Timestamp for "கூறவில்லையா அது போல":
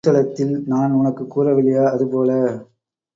1.31-2.31